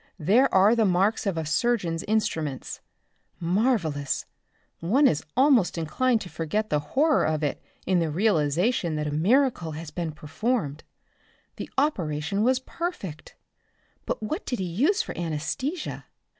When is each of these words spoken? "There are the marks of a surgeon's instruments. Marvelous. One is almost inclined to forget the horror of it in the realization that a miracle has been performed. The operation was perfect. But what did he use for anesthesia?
"There 0.17 0.51
are 0.51 0.75
the 0.75 0.83
marks 0.83 1.27
of 1.27 1.37
a 1.37 1.45
surgeon's 1.45 2.01
instruments. 2.07 2.81
Marvelous. 3.39 4.25
One 4.79 5.05
is 5.05 5.23
almost 5.37 5.77
inclined 5.77 6.21
to 6.21 6.27
forget 6.29 6.71
the 6.71 6.79
horror 6.79 7.23
of 7.23 7.43
it 7.43 7.61
in 7.85 7.99
the 7.99 8.09
realization 8.09 8.95
that 8.95 9.05
a 9.05 9.11
miracle 9.11 9.73
has 9.73 9.91
been 9.91 10.11
performed. 10.11 10.83
The 11.57 11.69
operation 11.77 12.41
was 12.41 12.57
perfect. 12.57 13.35
But 14.07 14.23
what 14.23 14.43
did 14.47 14.57
he 14.57 14.65
use 14.65 15.03
for 15.03 15.15
anesthesia? 15.15 16.05